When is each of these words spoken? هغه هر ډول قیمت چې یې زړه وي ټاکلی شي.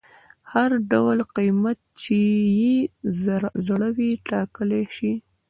هغه 0.51 0.69
هر 0.71 0.71
ډول 0.91 1.17
قیمت 1.35 1.79
چې 2.01 2.17
یې 2.61 2.75
زړه 3.67 3.89
وي 3.97 4.11
ټاکلی 4.29 4.83
شي. 4.95 5.13